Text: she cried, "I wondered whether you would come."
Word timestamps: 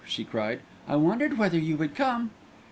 she 0.07 0.23
cried, 0.23 0.59
"I 0.87 0.95
wondered 0.95 1.37
whether 1.37 1.59
you 1.59 1.77
would 1.77 1.93
come." 1.93 2.31